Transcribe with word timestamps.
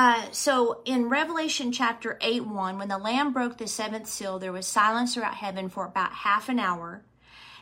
Uh, 0.00 0.24
so 0.32 0.80
in 0.86 1.10
Revelation 1.10 1.72
chapter 1.72 2.16
8 2.22 2.46
1, 2.46 2.78
when 2.78 2.88
the 2.88 2.96
Lamb 2.96 3.34
broke 3.34 3.58
the 3.58 3.66
seventh 3.66 4.06
seal, 4.06 4.38
there 4.38 4.50
was 4.50 4.66
silence 4.66 5.12
throughout 5.12 5.34
heaven 5.34 5.68
for 5.68 5.84
about 5.84 6.10
half 6.10 6.48
an 6.48 6.58
hour. 6.58 7.02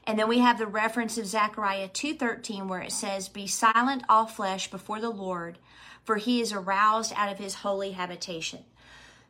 And 0.05 0.17
then 0.17 0.29
we 0.29 0.39
have 0.39 0.57
the 0.57 0.69
reference 0.69 1.19
of 1.19 1.27
Zechariah 1.27 1.89
2:13 1.89 2.69
where 2.69 2.81
it 2.81 2.93
says, 2.93 3.29
"Be 3.29 3.49
silent 3.49 4.05
all 4.09 4.27
flesh 4.27 4.71
before 4.71 5.01
the 5.01 5.11
Lord, 5.11 5.59
for 6.05 6.15
he 6.15 6.41
is 6.41 6.53
aroused 6.53 7.13
out 7.17 7.29
of 7.29 7.39
his 7.39 7.57
holy 7.67 7.91
habitation." 7.91 8.65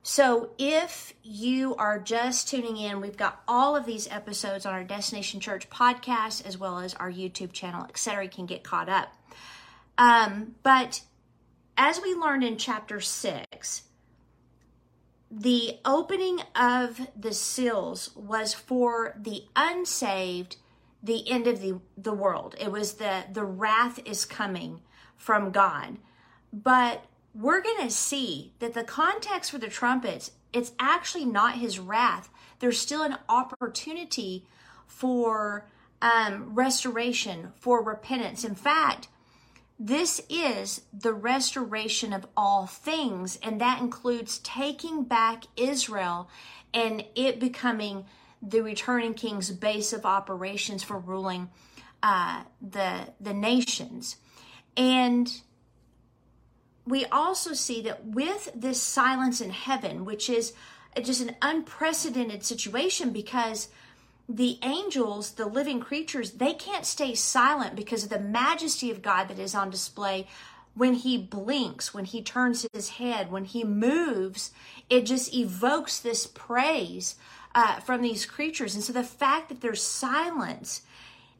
So 0.03 0.51
if 0.59 1.15
you 1.23 1.77
are 1.77 1.99
just 1.99 2.47
tuning 2.47 2.77
in, 2.77 3.01
we've 3.01 3.17
got 3.17 3.43
all 3.49 3.75
of 3.75 3.87
these 3.87 4.07
episodes 4.09 4.67
on 4.67 4.75
our 4.75 4.85
Destination 4.85 5.41
Church 5.41 5.71
podcast 5.71 6.45
as 6.45 6.59
well 6.59 6.79
as 6.79 6.93
our 6.93 7.11
YouTube 7.11 7.55
channel, 7.55 7.87
etc. 7.89 8.25
You 8.25 8.31
can 8.31 8.45
get 8.45 8.63
caught 8.63 8.91
up. 8.91 9.15
Um, 9.97 10.57
but 10.63 11.01
as 11.79 12.03
we 12.03 12.13
learned 12.13 12.43
in 12.43 12.59
chapter 12.59 13.01
6, 13.01 13.83
the 15.31 15.79
opening 15.85 16.41
of 16.57 17.09
the 17.17 17.33
seals 17.33 18.11
was 18.17 18.53
for 18.53 19.15
the 19.17 19.45
unsaved, 19.55 20.57
the 21.03 21.31
end 21.31 21.47
of 21.47 21.61
the, 21.61 21.81
the 21.97 22.13
world. 22.13 22.57
It 22.61 22.73
was 22.73 22.95
the, 22.95 23.25
the 23.33 23.45
wrath 23.45 24.01
is 24.05 24.25
coming 24.25 24.81
from 25.17 25.53
God. 25.53 25.99
But 26.53 27.05
we're 27.33 27.63
going 27.63 27.87
to 27.87 27.95
see 27.95 28.55
that 28.59 28.75
the 28.75 28.83
context 28.83 29.53
for 29.53 29.59
the 29.59 29.69
trumpets, 29.69 30.33
it's 30.53 30.73
actually 30.81 31.27
not 31.27 31.59
his 31.59 31.79
wrath. 31.79 32.29
There's 32.59 32.81
still 32.81 33.03
an 33.03 33.19
opportunity 33.29 34.47
for 34.87 35.69
um, 36.03 36.55
restoration, 36.55 37.53
for 37.61 37.83
repentance. 37.83 38.45
In 38.45 38.57
fact, 38.57 39.09
this 39.79 40.21
is 40.29 40.83
the 40.93 41.13
restoration 41.13 42.13
of 42.13 42.27
all 42.37 42.67
things, 42.67 43.39
and 43.43 43.61
that 43.61 43.81
includes 43.81 44.39
taking 44.39 45.05
back 45.05 45.45
Israel 45.57 46.29
and 46.75 47.05
it 47.15 47.39
becoming 47.39 48.05
the 48.43 48.61
returning 48.61 49.15
king's 49.15 49.51
base 49.51 49.93
of 49.93 50.05
operations 50.05 50.83
for 50.83 50.99
ruling 50.99 51.49
uh, 52.03 52.43
the 52.61 53.09
the 53.21 53.35
nations. 53.35 54.17
And 54.77 55.31
we 56.87 57.05
also 57.07 57.53
see 57.53 57.83
that 57.83 58.05
with 58.05 58.51
this 58.55 58.81
silence 58.81 59.41
in 59.41 59.51
heaven, 59.51 60.05
which 60.05 60.31
is 60.31 60.55
just 61.03 61.21
an 61.21 61.37
unprecedented 61.43 62.45
situation 62.45 63.11
because 63.11 63.69
the 64.29 64.59
angels, 64.63 65.33
the 65.33 65.47
living 65.47 65.81
creatures, 65.81 66.33
they 66.33 66.53
can't 66.53 66.85
stay 66.85 67.15
silent 67.15 67.75
because 67.75 68.05
of 68.05 68.11
the 68.11 68.21
majesty 68.21 68.91
of 68.91 69.01
God 69.01 69.29
that 69.29 69.39
is 69.39 69.55
on 69.55 69.71
display 69.71 70.27
when 70.75 70.95
he 70.95 71.19
blinks, 71.19 71.93
when 71.93 72.05
he 72.05 72.23
turns 72.23 72.67
his 72.73 72.91
head, 72.91 73.33
when 73.33 73.45
he 73.45 73.65
moves, 73.65 74.53
it 74.89 75.07
just 75.07 75.35
evokes 75.35 75.99
this 75.99 76.27
praise 76.27 77.17
uh, 77.55 77.81
from 77.81 78.03
these 78.03 78.27
creatures. 78.27 78.75
And 78.75 78.85
so 78.85 78.93
the 78.93 79.03
fact 79.03 79.49
that 79.49 79.61
there's 79.61 79.83
silence, 79.83 80.83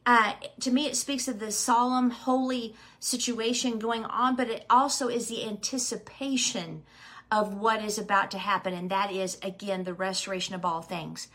uh, 0.05 0.33
to 0.59 0.71
me, 0.71 0.87
it 0.87 0.97
speaks 0.97 1.27
of 1.27 1.39
the 1.39 1.51
solemn, 1.51 2.09
holy 2.09 2.75
situation 2.99 3.79
going 3.79 4.03
on, 4.05 4.35
but 4.35 4.49
it 4.49 4.65
also 4.69 5.07
is 5.07 5.27
the 5.27 5.45
anticipation 5.45 6.83
of 7.31 7.53
what 7.53 7.83
is 7.83 7.97
about 7.97 8.31
to 8.31 8.37
happen. 8.37 8.73
And 8.73 8.89
that 8.89 9.11
is, 9.11 9.37
again, 9.43 9.83
the 9.83 9.93
restoration 9.93 10.55
of 10.55 10.65
all 10.65 10.81
things. 10.81 11.27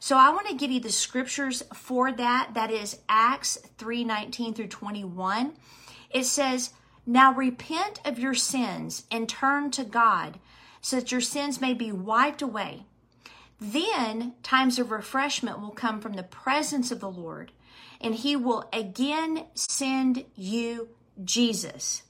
So 0.00 0.16
I 0.16 0.30
want 0.30 0.48
to 0.48 0.54
give 0.54 0.70
you 0.70 0.80
the 0.80 0.90
scriptures 0.90 1.62
for 1.74 2.10
that. 2.12 2.52
That 2.54 2.70
is 2.70 2.98
Acts 3.08 3.58
3 3.78 4.04
19 4.04 4.54
through 4.54 4.68
21. 4.68 5.52
It 6.10 6.24
says, 6.24 6.70
Now 7.06 7.32
repent 7.32 8.00
of 8.04 8.18
your 8.18 8.34
sins 8.34 9.04
and 9.10 9.28
turn 9.28 9.70
to 9.72 9.84
God 9.84 10.38
so 10.80 10.96
that 10.96 11.12
your 11.12 11.20
sins 11.20 11.60
may 11.60 11.74
be 11.74 11.92
wiped 11.92 12.42
away. 12.42 12.84
Then 13.60 14.34
times 14.42 14.80
of 14.80 14.90
refreshment 14.90 15.60
will 15.60 15.70
come 15.70 16.00
from 16.00 16.14
the 16.14 16.24
presence 16.24 16.90
of 16.90 16.98
the 16.98 17.10
Lord, 17.10 17.52
and 18.00 18.12
he 18.12 18.34
will 18.34 18.68
again 18.72 19.46
send 19.54 20.24
you 20.34 20.88
Jesus, 21.22 22.02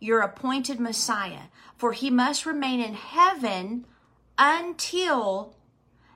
your 0.00 0.20
appointed 0.20 0.80
Messiah, 0.80 1.48
for 1.76 1.92
he 1.92 2.10
must 2.10 2.46
remain 2.46 2.80
in 2.80 2.94
heaven 2.94 3.86
until 4.38 5.54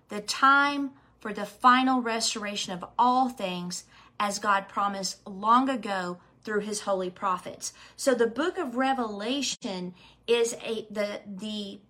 the 0.09 0.21
time 0.21 0.91
for 1.21 1.33
the 1.33 1.47
final 1.47 2.01
restoration 2.01 2.73
of 2.73 2.85
all 2.99 3.29
things 3.29 3.85
as 4.21 4.39
God 4.39 4.69
promised 4.69 5.27
long 5.27 5.69
ago 5.69 6.19
through 6.43 6.61
his 6.61 6.81
holy 6.81 7.11
prophets. 7.11 7.73
So 7.97 8.15
the 8.15 8.27
book 8.27 8.59
of 8.59 8.77
Revelation 8.77 9.95
is 10.27 10.55
a 10.65 10.87
the 10.91 11.21
the 11.27 11.81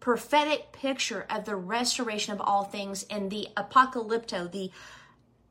prophetic 0.00 0.72
picture 0.72 1.24
of 1.30 1.44
the 1.44 1.54
restoration 1.54 2.32
of 2.32 2.40
all 2.40 2.64
things 2.64 3.04
and 3.08 3.30
the 3.30 3.48
apocalypto, 3.56 4.50
the 4.50 4.70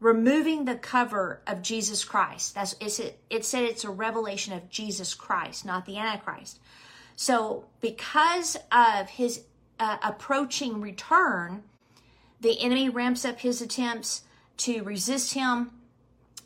removing 0.01 0.65
the 0.65 0.75
cover 0.75 1.41
of 1.47 1.61
Jesus 1.61 2.03
Christ. 2.03 2.55
That's 2.55 2.75
it's, 2.81 2.99
it, 2.99 3.19
it 3.29 3.45
said 3.45 3.63
it's 3.63 3.85
a 3.85 3.89
revelation 3.89 4.51
of 4.51 4.69
Jesus 4.69 5.13
Christ, 5.13 5.63
not 5.63 5.85
the 5.85 5.97
Antichrist. 5.97 6.59
So 7.15 7.65
because 7.79 8.57
of 8.71 9.09
his 9.11 9.43
uh, 9.79 9.97
approaching 10.03 10.81
return, 10.81 11.63
the 12.41 12.59
enemy 12.59 12.89
ramps 12.89 13.23
up 13.23 13.39
his 13.39 13.61
attempts 13.61 14.23
to 14.57 14.81
resist 14.81 15.35
him. 15.35 15.69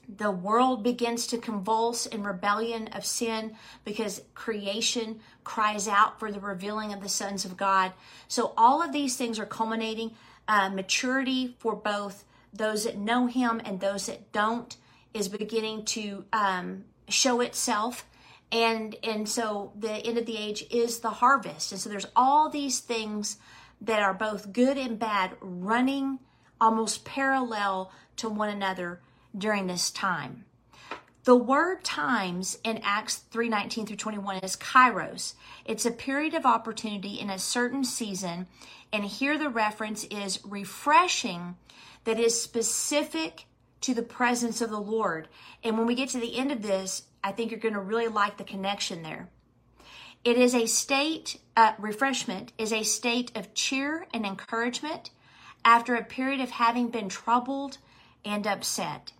The 0.07 0.31
world 0.31 0.83
begins 0.83 1.25
to 1.27 1.37
convulse 1.37 2.05
in 2.05 2.23
rebellion 2.23 2.89
of 2.89 3.05
sin 3.05 3.55
because 3.85 4.21
creation 4.35 5.21
cries 5.45 5.87
out 5.87 6.19
for 6.19 6.31
the 6.31 6.41
revealing 6.41 6.93
of 6.93 7.01
the 7.01 7.09
sons 7.09 7.45
of 7.45 7.57
God. 7.57 7.93
So, 8.27 8.53
all 8.57 8.83
of 8.83 8.91
these 8.91 9.15
things 9.15 9.39
are 9.39 9.45
culminating 9.45 10.11
uh, 10.47 10.69
maturity 10.69 11.55
for 11.57 11.75
both 11.75 12.25
those 12.57 12.85
that 12.85 12.97
know 12.97 13.27
Him 13.27 13.61
and 13.63 13.79
those 13.79 14.07
that 14.07 14.31
don't 14.31 14.75
is 15.13 15.27
beginning 15.27 15.85
to 15.85 16.25
um, 16.33 16.85
show 17.07 17.41
itself. 17.41 18.05
And, 18.51 18.95
and 19.03 19.27
so 19.27 19.71
the 19.77 19.91
end 19.91 20.17
of 20.17 20.25
the 20.25 20.37
age 20.37 20.65
is 20.69 20.99
the 20.99 21.09
harvest. 21.09 21.71
And 21.71 21.81
so 21.81 21.89
there's 21.89 22.07
all 22.15 22.49
these 22.49 22.79
things 22.79 23.37
that 23.81 24.01
are 24.01 24.13
both 24.13 24.53
good 24.53 24.77
and 24.77 24.97
bad 24.99 25.31
running 25.41 26.19
almost 26.59 27.05
parallel 27.05 27.91
to 28.17 28.29
one 28.29 28.49
another 28.49 29.01
during 29.37 29.67
this 29.67 29.91
time. 29.91 30.45
The 31.25 31.35
word 31.35 31.83
times 31.83 32.59
in 32.63 32.79
Acts 32.83 33.17
3:19 33.31 33.87
through 33.87 33.95
21 33.95 34.37
is 34.43 34.55
kairos. 34.55 35.33
It's 35.65 35.83
a 35.83 35.89
period 35.89 36.35
of 36.35 36.45
opportunity 36.45 37.19
in 37.19 37.31
a 37.31 37.39
certain 37.39 37.83
season, 37.83 38.45
and 38.93 39.03
here 39.03 39.35
the 39.35 39.49
reference 39.49 40.03
is 40.03 40.45
refreshing 40.45 41.57
that 42.03 42.19
is 42.19 42.39
specific 42.39 43.47
to 43.81 43.95
the 43.95 44.03
presence 44.03 44.61
of 44.61 44.69
the 44.69 44.79
Lord. 44.79 45.27
And 45.63 45.79
when 45.79 45.87
we 45.87 45.95
get 45.95 46.09
to 46.09 46.19
the 46.19 46.37
end 46.37 46.51
of 46.51 46.61
this, 46.61 47.07
I 47.23 47.31
think 47.31 47.49
you're 47.49 47.59
going 47.59 47.73
to 47.73 47.79
really 47.79 48.07
like 48.07 48.37
the 48.37 48.43
connection 48.43 49.01
there. 49.01 49.27
It 50.23 50.37
is 50.37 50.53
a 50.53 50.67
state, 50.67 51.39
uh, 51.57 51.73
refreshment 51.79 52.53
is 52.59 52.71
a 52.71 52.83
state 52.83 53.35
of 53.35 53.55
cheer 53.55 54.05
and 54.13 54.27
encouragement 54.27 55.09
after 55.63 55.95
a 55.95 56.03
period 56.03 56.39
of 56.39 56.51
having 56.51 56.89
been 56.89 57.09
troubled 57.09 57.79
and 58.23 58.45
upset. 58.45 59.11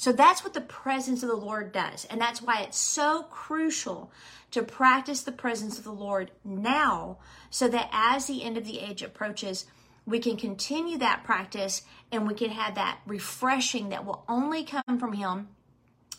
So 0.00 0.12
that's 0.12 0.42
what 0.42 0.54
the 0.54 0.62
presence 0.62 1.22
of 1.22 1.28
the 1.28 1.36
Lord 1.36 1.72
does. 1.72 2.06
And 2.06 2.18
that's 2.18 2.40
why 2.40 2.62
it's 2.62 2.78
so 2.78 3.24
crucial 3.24 4.10
to 4.50 4.62
practice 4.62 5.20
the 5.20 5.30
presence 5.30 5.76
of 5.76 5.84
the 5.84 5.92
Lord 5.92 6.30
now 6.42 7.18
so 7.50 7.68
that 7.68 7.90
as 7.92 8.24
the 8.24 8.42
end 8.42 8.56
of 8.56 8.64
the 8.64 8.80
age 8.80 9.02
approaches, 9.02 9.66
we 10.06 10.18
can 10.18 10.38
continue 10.38 10.96
that 10.96 11.22
practice 11.22 11.82
and 12.10 12.26
we 12.26 12.32
can 12.32 12.48
have 12.48 12.76
that 12.76 13.00
refreshing 13.06 13.90
that 13.90 14.06
will 14.06 14.24
only 14.26 14.64
come 14.64 14.98
from 14.98 15.12
Him 15.12 15.48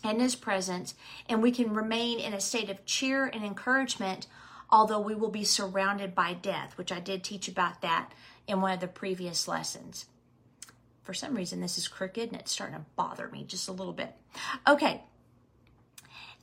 and 0.04 0.20
His 0.20 0.36
presence, 0.36 0.94
and 1.28 1.42
we 1.42 1.50
can 1.50 1.74
remain 1.74 2.20
in 2.20 2.34
a 2.34 2.40
state 2.40 2.70
of 2.70 2.86
cheer 2.86 3.26
and 3.26 3.44
encouragement, 3.44 4.28
although 4.70 5.00
we 5.00 5.16
will 5.16 5.28
be 5.28 5.42
surrounded 5.42 6.14
by 6.14 6.34
death, 6.34 6.78
which 6.78 6.92
I 6.92 7.00
did 7.00 7.24
teach 7.24 7.48
about 7.48 7.82
that 7.82 8.12
in 8.46 8.60
one 8.60 8.74
of 8.74 8.80
the 8.80 8.86
previous 8.86 9.48
lessons. 9.48 10.06
For 11.02 11.14
some 11.14 11.34
reason, 11.34 11.60
this 11.60 11.78
is 11.78 11.88
crooked 11.88 12.30
and 12.30 12.40
it's 12.40 12.52
starting 12.52 12.76
to 12.76 12.84
bother 12.96 13.28
me 13.28 13.44
just 13.44 13.68
a 13.68 13.72
little 13.72 13.92
bit. 13.92 14.14
Okay. 14.68 15.02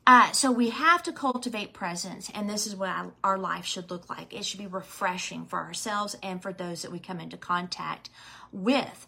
Uh, 0.06 0.32
so 0.32 0.52
we 0.52 0.70
have 0.70 1.04
to 1.04 1.12
cultivate 1.12 1.72
presence, 1.72 2.32
and 2.34 2.50
this 2.50 2.66
is 2.66 2.76
what 2.76 3.12
our 3.24 3.38
life 3.38 3.64
should 3.64 3.92
look 3.92 4.10
like. 4.10 4.34
It 4.34 4.44
should 4.44 4.60
be 4.60 4.66
refreshing 4.66 5.46
for 5.46 5.60
ourselves 5.60 6.16
and 6.24 6.42
for 6.42 6.52
those 6.52 6.82
that 6.82 6.92
we 6.92 6.98
come 6.98 7.20
into 7.20 7.38
contact 7.38 8.10
with. 8.52 9.08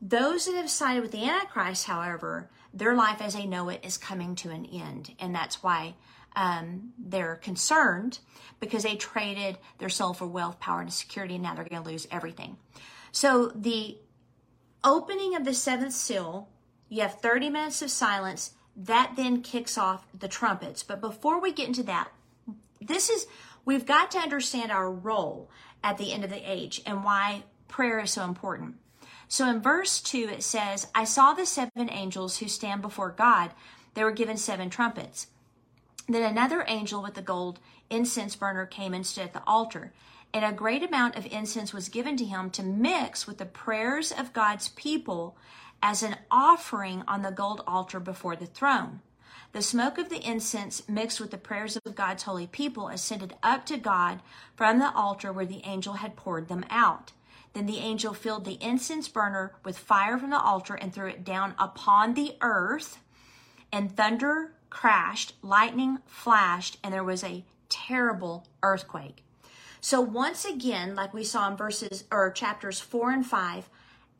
Those 0.00 0.46
that 0.46 0.54
have 0.54 0.70
sided 0.70 1.02
with 1.02 1.12
the 1.12 1.28
Antichrist, 1.28 1.84
however, 1.84 2.48
their 2.72 2.94
life 2.94 3.20
as 3.20 3.34
they 3.34 3.44
know 3.44 3.68
it 3.68 3.84
is 3.84 3.98
coming 3.98 4.34
to 4.36 4.50
an 4.50 4.64
end. 4.64 5.14
And 5.18 5.34
that's 5.34 5.62
why 5.62 5.94
um, 6.34 6.92
they're 6.98 7.36
concerned 7.36 8.18
because 8.60 8.82
they 8.82 8.96
traded 8.96 9.58
their 9.78 9.90
soul 9.90 10.14
for 10.14 10.26
wealth, 10.26 10.58
power, 10.58 10.80
and 10.80 10.92
security, 10.92 11.34
and 11.34 11.42
now 11.42 11.54
they're 11.54 11.64
going 11.64 11.82
to 11.82 11.88
lose 11.90 12.08
everything. 12.10 12.56
So 13.12 13.48
the 13.54 13.98
opening 14.84 15.34
of 15.34 15.44
the 15.44 15.54
seventh 15.54 15.92
seal, 15.92 16.48
you 16.88 17.02
have 17.02 17.20
30 17.20 17.50
minutes 17.50 17.82
of 17.82 17.90
silence. 17.90 18.52
That 18.76 19.12
then 19.16 19.42
kicks 19.42 19.76
off 19.76 20.06
the 20.18 20.28
trumpets. 20.28 20.82
But 20.82 21.00
before 21.00 21.40
we 21.40 21.52
get 21.52 21.68
into 21.68 21.82
that, 21.84 22.08
this 22.80 23.10
is 23.10 23.26
we've 23.64 23.86
got 23.86 24.10
to 24.12 24.18
understand 24.18 24.72
our 24.72 24.90
role 24.90 25.50
at 25.82 25.98
the 25.98 26.12
end 26.12 26.24
of 26.24 26.30
the 26.30 26.50
age 26.50 26.80
and 26.86 27.04
why 27.04 27.44
prayer 27.68 28.00
is 28.00 28.10
so 28.10 28.24
important. 28.24 28.76
So 29.28 29.48
in 29.48 29.60
verse 29.60 30.00
2, 30.00 30.28
it 30.32 30.42
says, 30.42 30.88
I 30.94 31.04
saw 31.04 31.32
the 31.32 31.46
seven 31.46 31.88
angels 31.90 32.38
who 32.38 32.48
stand 32.48 32.82
before 32.82 33.10
God. 33.10 33.52
They 33.94 34.02
were 34.02 34.10
given 34.10 34.36
seven 34.36 34.70
trumpets. 34.70 35.28
Then 36.08 36.22
another 36.22 36.64
angel 36.66 37.02
with 37.02 37.14
the 37.14 37.22
gold 37.22 37.60
incense 37.88 38.34
burner 38.34 38.66
came 38.66 38.92
and 38.92 39.06
stood 39.06 39.24
at 39.24 39.32
the 39.32 39.42
altar. 39.46 39.92
And 40.32 40.44
a 40.44 40.52
great 40.52 40.82
amount 40.82 41.16
of 41.16 41.26
incense 41.26 41.72
was 41.72 41.88
given 41.88 42.16
to 42.16 42.24
him 42.24 42.50
to 42.50 42.62
mix 42.62 43.26
with 43.26 43.38
the 43.38 43.46
prayers 43.46 44.12
of 44.12 44.32
God's 44.32 44.68
people 44.68 45.36
as 45.82 46.02
an 46.02 46.16
offering 46.30 47.02
on 47.08 47.22
the 47.22 47.32
gold 47.32 47.62
altar 47.66 47.98
before 47.98 48.36
the 48.36 48.46
throne. 48.46 49.00
The 49.52 49.62
smoke 49.62 49.98
of 49.98 50.08
the 50.08 50.24
incense 50.24 50.88
mixed 50.88 51.20
with 51.20 51.32
the 51.32 51.38
prayers 51.38 51.76
of 51.76 51.96
God's 51.96 52.22
holy 52.22 52.46
people 52.46 52.88
ascended 52.88 53.34
up 53.42 53.66
to 53.66 53.76
God 53.76 54.20
from 54.54 54.78
the 54.78 54.94
altar 54.94 55.32
where 55.32 55.46
the 55.46 55.64
angel 55.64 55.94
had 55.94 56.14
poured 56.14 56.46
them 56.46 56.64
out. 56.70 57.12
Then 57.52 57.66
the 57.66 57.78
angel 57.78 58.14
filled 58.14 58.44
the 58.44 58.62
incense 58.64 59.08
burner 59.08 59.54
with 59.64 59.76
fire 59.76 60.18
from 60.18 60.30
the 60.30 60.40
altar 60.40 60.74
and 60.74 60.94
threw 60.94 61.08
it 61.08 61.24
down 61.24 61.54
upon 61.58 62.14
the 62.14 62.36
earth. 62.40 62.98
And 63.72 63.96
thunder 63.96 64.52
crashed, 64.68 65.34
lightning 65.42 65.98
flashed, 66.06 66.78
and 66.84 66.94
there 66.94 67.02
was 67.02 67.24
a 67.24 67.44
terrible 67.68 68.46
earthquake. 68.62 69.24
So 69.80 70.00
once 70.00 70.44
again, 70.44 70.94
like 70.94 71.14
we 71.14 71.24
saw 71.24 71.48
in 71.50 71.56
verses 71.56 72.04
or 72.10 72.30
chapters 72.30 72.80
4 72.80 73.12
and 73.12 73.26
5, 73.26 73.68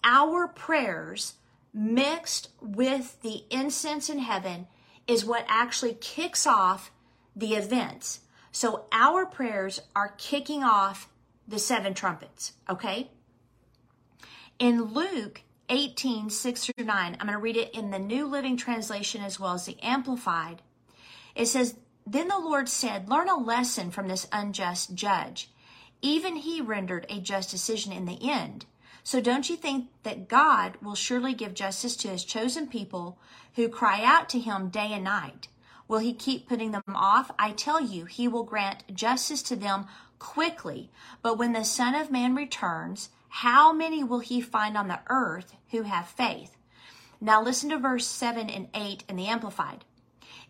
our 0.03 0.49
prayers 0.49 1.35
mixed 1.73 2.49
with 2.61 3.21
the 3.23 3.45
incense 3.51 4.09
in 4.09 4.19
heaven 4.19 4.67
is 5.07 5.25
what 5.25 5.45
actually 5.49 5.95
kicks 5.95 6.47
off 6.47 6.91
the 7.37 7.55
events. 7.55 8.21
So 8.53 8.87
our 8.91 9.27
prayers 9.27 9.81
are 9.95 10.15
kicking 10.19 10.65
off 10.65 11.09
the 11.47 11.59
seven 11.59 11.95
trumpets, 11.95 12.53
okay? 12.69 13.11
In 14.59 14.83
Luke 14.83 15.43
18, 15.69 16.31
6 16.31 16.65
through 16.65 16.85
9, 16.85 17.17
I'm 17.19 17.27
going 17.27 17.33
to 17.33 17.39
read 17.39 17.57
it 17.57 17.75
in 17.75 17.91
the 17.91 17.99
New 17.99 18.27
Living 18.27 18.57
Translation 18.57 19.23
as 19.23 19.39
well 19.39 19.55
as 19.55 19.67
the 19.67 19.77
Amplified. 19.83 20.63
It 21.35 21.47
says, 21.47 21.77
Then 22.11 22.27
the 22.27 22.41
Lord 22.41 22.69
said, 22.69 23.09
Learn 23.09 23.29
a 23.29 23.37
lesson 23.37 23.93
from 23.93 24.09
this 24.09 24.27
unjust 24.33 24.97
judge. 24.97 25.49
Even 26.03 26.35
he 26.35 26.61
rendered 26.61 27.07
a 27.09 27.21
just 27.21 27.53
decision 27.53 27.93
in 27.93 28.05
the 28.05 28.29
end. 28.29 28.67
So 29.05 29.21
don't 29.21 29.49
you 29.49 29.55
think 29.55 29.91
that 30.03 30.27
God 30.27 30.77
will 30.83 30.97
surely 30.97 31.35
give 31.35 31.55
justice 31.55 31.95
to 31.99 32.09
his 32.09 32.25
chosen 32.25 32.67
people 32.67 33.17
who 33.55 33.69
cry 33.69 34.03
out 34.03 34.29
to 34.31 34.41
him 34.41 34.71
day 34.71 34.93
and 34.93 35.05
night? 35.05 35.47
Will 35.87 36.01
he 36.01 36.13
keep 36.13 36.49
putting 36.49 36.73
them 36.73 36.83
off? 36.89 37.31
I 37.39 37.53
tell 37.53 37.81
you, 37.81 38.07
he 38.07 38.27
will 38.27 38.43
grant 38.43 38.93
justice 38.93 39.43
to 39.45 39.55
them 39.55 39.87
quickly. 40.19 40.91
But 41.23 41.39
when 41.39 41.53
the 41.53 41.65
Son 41.65 41.95
of 41.95 42.11
Man 42.11 42.35
returns, 42.35 43.11
how 43.29 43.73
many 43.73 44.03
will 44.03 44.19
he 44.19 44.41
find 44.41 44.77
on 44.77 44.89
the 44.89 44.99
earth 45.09 45.55
who 45.71 45.83
have 45.83 46.09
faith? 46.09 46.57
Now 47.21 47.41
listen 47.41 47.71
to 47.71 47.79
verse 47.79 48.09
7 48.09 48.51
and 48.51 48.67
8 48.75 49.05
in 49.09 49.15
the 49.15 49.29
Amplified. 49.29 49.85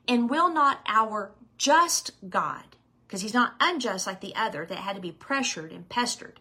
And 0.09 0.31
will 0.31 0.51
not 0.51 0.81
our 0.87 1.33
just 1.61 2.12
God, 2.27 2.65
because 3.07 3.21
he's 3.21 3.35
not 3.35 3.53
unjust 3.61 4.07
like 4.07 4.23
the 4.23 4.35
other 4.35 4.65
that 4.65 4.79
had 4.79 4.97
to 4.97 5.03
be 5.03 5.12
pressured 5.12 5.73
and 5.73 5.87
pestered, 5.91 6.41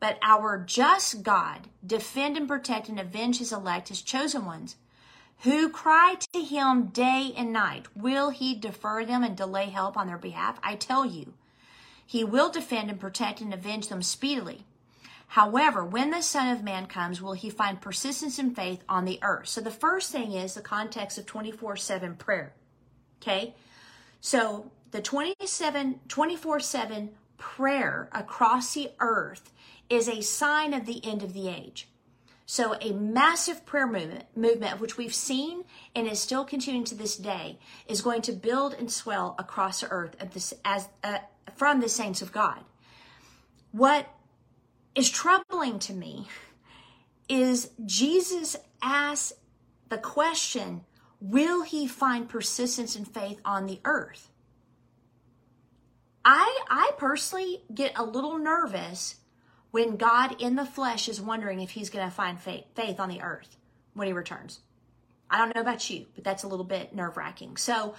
but 0.00 0.18
our 0.22 0.58
just 0.58 1.22
God 1.22 1.68
defend 1.86 2.36
and 2.36 2.48
protect 2.48 2.88
and 2.88 2.98
avenge 2.98 3.38
his 3.38 3.52
elect, 3.52 3.90
his 3.90 4.02
chosen 4.02 4.44
ones, 4.44 4.74
who 5.42 5.68
cry 5.68 6.16
to 6.32 6.40
him 6.40 6.86
day 6.86 7.32
and 7.36 7.52
night. 7.52 7.86
Will 7.94 8.30
he 8.30 8.56
defer 8.56 9.04
them 9.04 9.22
and 9.22 9.36
delay 9.36 9.66
help 9.66 9.96
on 9.96 10.08
their 10.08 10.18
behalf? 10.18 10.58
I 10.64 10.74
tell 10.74 11.06
you, 11.06 11.34
he 12.04 12.24
will 12.24 12.50
defend 12.50 12.90
and 12.90 12.98
protect 12.98 13.40
and 13.40 13.54
avenge 13.54 13.86
them 13.86 14.02
speedily. 14.02 14.64
However, 15.28 15.84
when 15.84 16.10
the 16.10 16.22
Son 16.22 16.48
of 16.48 16.64
Man 16.64 16.86
comes, 16.86 17.22
will 17.22 17.34
he 17.34 17.50
find 17.50 17.80
persistence 17.80 18.40
and 18.40 18.56
faith 18.56 18.82
on 18.88 19.04
the 19.04 19.20
earth? 19.22 19.46
So 19.46 19.60
the 19.60 19.70
first 19.70 20.10
thing 20.10 20.32
is 20.32 20.54
the 20.54 20.60
context 20.60 21.18
of 21.18 21.26
24 21.26 21.76
7 21.76 22.16
prayer. 22.16 22.52
Okay? 23.22 23.54
So 24.20 24.70
the 24.90 25.00
27, 25.00 26.00
24 26.08 26.60
7 26.60 27.10
prayer 27.38 28.08
across 28.12 28.74
the 28.74 28.90
earth 29.00 29.52
is 29.88 30.08
a 30.08 30.20
sign 30.20 30.74
of 30.74 30.86
the 30.86 31.04
end 31.04 31.22
of 31.22 31.32
the 31.32 31.48
age. 31.48 31.88
So 32.46 32.74
a 32.80 32.92
massive 32.92 33.64
prayer 33.64 33.86
movement, 33.86 34.24
movement 34.36 34.80
which 34.80 34.96
we've 34.96 35.14
seen 35.14 35.64
and 35.94 36.08
is 36.08 36.18
still 36.18 36.44
continuing 36.44 36.84
to 36.86 36.96
this 36.96 37.16
day, 37.16 37.60
is 37.86 38.00
going 38.00 38.22
to 38.22 38.32
build 38.32 38.74
and 38.74 38.90
swell 38.90 39.36
across 39.38 39.80
the 39.80 39.88
earth 39.88 40.16
this, 40.32 40.52
as 40.64 40.88
uh, 41.04 41.18
from 41.54 41.80
the 41.80 41.88
saints 41.88 42.22
of 42.22 42.32
God. 42.32 42.58
What 43.70 44.12
is 44.96 45.08
troubling 45.08 45.78
to 45.78 45.92
me 45.92 46.26
is 47.28 47.70
Jesus 47.86 48.56
asks 48.82 49.32
the 49.88 49.98
question, 49.98 50.84
will 51.20 51.62
he 51.62 51.86
find 51.86 52.28
persistence 52.28 52.96
and 52.96 53.06
faith 53.06 53.40
on 53.44 53.66
the 53.66 53.80
earth? 53.84 54.30
I 56.24 56.60
I 56.68 56.92
personally 56.98 57.62
get 57.72 57.92
a 57.96 58.04
little 58.04 58.38
nervous 58.38 59.16
when 59.70 59.96
God 59.96 60.40
in 60.40 60.56
the 60.56 60.66
flesh 60.66 61.08
is 61.08 61.20
wondering 61.20 61.60
if 61.60 61.70
he's 61.70 61.90
going 61.90 62.04
to 62.04 62.14
find 62.14 62.40
faith, 62.40 62.64
faith 62.74 62.98
on 62.98 63.08
the 63.08 63.22
earth 63.22 63.56
when 63.94 64.06
he 64.06 64.12
returns. 64.12 64.60
I 65.30 65.38
don't 65.38 65.54
know 65.54 65.60
about 65.60 65.88
you, 65.88 66.06
but 66.14 66.24
that's 66.24 66.42
a 66.42 66.48
little 66.48 66.64
bit 66.64 66.94
nerve 66.94 67.16
wracking. 67.16 67.56
So, 67.56 67.94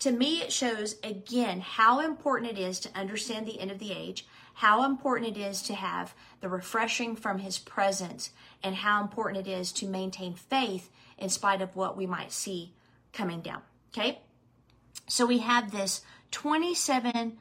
to 0.00 0.10
me, 0.10 0.42
it 0.42 0.52
shows 0.52 0.96
again 1.02 1.60
how 1.60 2.00
important 2.00 2.52
it 2.52 2.60
is 2.60 2.80
to 2.80 2.98
understand 2.98 3.46
the 3.46 3.58
end 3.60 3.70
of 3.70 3.78
the 3.78 3.92
age, 3.92 4.26
how 4.54 4.84
important 4.84 5.36
it 5.36 5.40
is 5.40 5.62
to 5.62 5.74
have 5.74 6.14
the 6.40 6.48
refreshing 6.48 7.16
from 7.16 7.38
his 7.38 7.58
presence, 7.58 8.30
and 8.62 8.76
how 8.76 9.02
important 9.02 9.46
it 9.46 9.50
is 9.50 9.72
to 9.72 9.86
maintain 9.86 10.34
faith 10.34 10.90
in 11.18 11.28
spite 11.28 11.60
of 11.60 11.76
what 11.76 11.96
we 11.96 12.06
might 12.06 12.32
see 12.32 12.72
coming 13.12 13.40
down. 13.40 13.62
Okay? 13.92 14.20
So, 15.06 15.26
we 15.26 15.38
have 15.38 15.70
this 15.70 16.02
27 16.30 17.38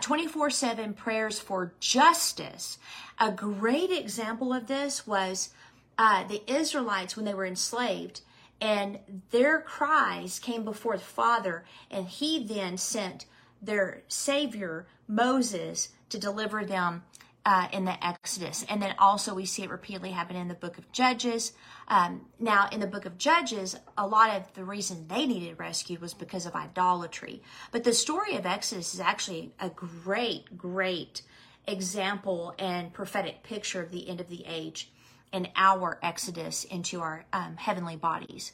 24 0.00 0.46
uh, 0.46 0.50
7 0.50 0.94
prayers 0.94 1.38
for 1.38 1.72
justice. 1.78 2.78
A 3.20 3.30
great 3.30 3.90
example 3.92 4.52
of 4.52 4.66
this 4.66 5.06
was 5.06 5.50
uh, 5.96 6.24
the 6.24 6.42
Israelites 6.50 7.16
when 7.16 7.24
they 7.24 7.34
were 7.34 7.46
enslaved, 7.46 8.22
and 8.60 8.98
their 9.30 9.60
cries 9.60 10.38
came 10.38 10.64
before 10.64 10.96
the 10.96 11.04
Father, 11.04 11.64
and 11.90 12.08
He 12.08 12.44
then 12.44 12.76
sent 12.76 13.26
their 13.62 14.02
Savior, 14.08 14.86
Moses, 15.08 15.90
to 16.10 16.18
deliver 16.18 16.64
them 16.64 17.02
uh, 17.44 17.68
in 17.72 17.84
the 17.84 18.04
Exodus. 18.04 18.64
And 18.68 18.82
then 18.82 18.94
also 18.98 19.32
we 19.32 19.46
see 19.46 19.62
it 19.62 19.70
repeatedly 19.70 20.10
happen 20.10 20.34
in 20.34 20.48
the 20.48 20.54
book 20.54 20.78
of 20.78 20.90
Judges. 20.90 21.52
Um, 21.86 22.22
now, 22.40 22.68
in 22.72 22.80
the 22.80 22.88
book 22.88 23.06
of 23.06 23.18
Judges, 23.18 23.76
a 23.96 24.06
lot 24.06 24.36
of 24.36 24.52
the 24.54 24.64
reason 24.64 25.06
they 25.06 25.26
needed 25.26 25.58
rescued 25.58 26.00
was 26.00 26.12
because 26.12 26.44
of 26.44 26.56
idolatry. 26.56 27.42
But 27.70 27.84
the 27.84 27.92
story 27.92 28.34
of 28.34 28.46
Exodus 28.46 28.94
is 28.94 29.00
actually 29.00 29.52
a 29.60 29.70
great, 29.70 30.58
great 30.58 31.22
example 31.68 32.52
and 32.58 32.92
prophetic 32.92 33.44
picture 33.44 33.80
of 33.80 33.92
the 33.92 34.08
end 34.08 34.20
of 34.20 34.28
the 34.28 34.44
age 34.46 34.90
and 35.32 35.48
our 35.54 35.98
exodus 36.02 36.64
into 36.64 37.00
our 37.00 37.26
um, 37.32 37.56
heavenly 37.56 37.96
bodies. 37.96 38.52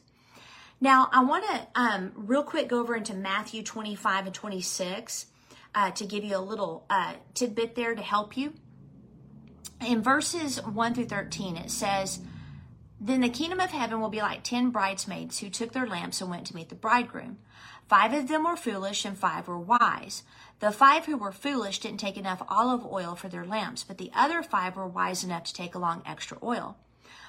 Now, 0.80 1.08
I 1.12 1.22
want 1.22 1.44
to 1.44 1.80
um, 1.80 2.12
real 2.14 2.42
quick 2.42 2.68
go 2.68 2.80
over 2.80 2.96
into 2.96 3.14
Matthew 3.14 3.62
25 3.62 4.26
and 4.26 4.34
26 4.34 5.26
uh, 5.74 5.90
to 5.92 6.04
give 6.04 6.24
you 6.24 6.36
a 6.36 6.38
little 6.38 6.84
uh, 6.90 7.14
tidbit 7.34 7.74
there 7.74 7.94
to 7.94 8.02
help 8.02 8.36
you 8.36 8.52
in 9.86 10.02
verses 10.02 10.62
1 10.62 10.94
through 10.94 11.06
13, 11.06 11.56
it 11.56 11.70
says, 11.70 12.20
Then 13.00 13.20
the 13.20 13.28
kingdom 13.28 13.60
of 13.60 13.70
heaven 13.70 14.00
will 14.00 14.08
be 14.08 14.20
like 14.20 14.42
ten 14.42 14.70
bridesmaids 14.70 15.40
who 15.40 15.50
took 15.50 15.72
their 15.72 15.86
lamps 15.86 16.20
and 16.20 16.30
went 16.30 16.46
to 16.48 16.56
meet 16.56 16.68
the 16.68 16.74
bridegroom. 16.74 17.38
Five 17.88 18.14
of 18.14 18.28
them 18.28 18.44
were 18.44 18.56
foolish 18.56 19.04
and 19.04 19.18
five 19.18 19.48
were 19.48 19.58
wise. 19.58 20.22
The 20.60 20.70
five 20.70 21.06
who 21.06 21.16
were 21.16 21.32
foolish 21.32 21.80
didn't 21.80 22.00
take 22.00 22.16
enough 22.16 22.42
olive 22.48 22.86
oil 22.86 23.14
for 23.16 23.28
their 23.28 23.44
lamps, 23.44 23.82
but 23.84 23.98
the 23.98 24.10
other 24.14 24.42
five 24.42 24.76
were 24.76 24.86
wise 24.86 25.24
enough 25.24 25.44
to 25.44 25.54
take 25.54 25.74
along 25.74 26.02
extra 26.06 26.38
oil. 26.42 26.76